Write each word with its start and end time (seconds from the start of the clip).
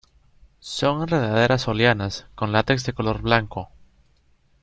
Son 0.77 1.03
enredaderas 1.03 1.67
o 1.67 1.75
lianas, 1.75 2.25
con 2.33 2.51
látex 2.51 2.83
de 2.85 2.93
color 2.93 3.21
blanco. 3.21 3.69